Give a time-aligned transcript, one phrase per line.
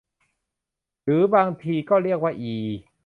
[1.03, 2.55] หรือบางทีก็เรียกว่าอี